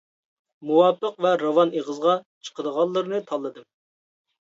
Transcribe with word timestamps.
مۇۋاپىق 0.69 1.19
ۋە 1.27 1.35
راۋان 1.43 1.75
ئېغىزغا 1.77 2.17
چىقىدىغانلىرىنى 2.51 3.25
تاللىدىم. 3.33 3.73